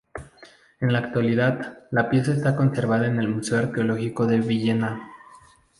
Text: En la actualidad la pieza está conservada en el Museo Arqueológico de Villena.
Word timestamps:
En 0.79 0.91
la 0.93 0.97
actualidad 0.97 1.83
la 1.91 2.09
pieza 2.09 2.31
está 2.33 2.55
conservada 2.55 3.05
en 3.05 3.19
el 3.19 3.27
Museo 3.29 3.59
Arqueológico 3.59 4.25
de 4.25 4.39
Villena. 4.39 5.11